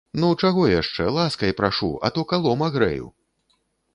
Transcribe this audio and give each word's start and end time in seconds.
Ну, 0.21 0.29
чаго 0.45 0.63
яшчэ, 0.69 1.05
ласкай 1.17 1.53
прашу, 1.59 1.91
а 2.09 2.11
то 2.15 2.25
калом 2.31 2.63
агрэю. 2.69 3.07